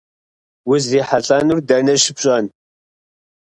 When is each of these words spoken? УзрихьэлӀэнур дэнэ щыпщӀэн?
УзрихьэлӀэнур 0.69 1.59
дэнэ 1.67 1.95
щыпщӀэн? 2.03 2.45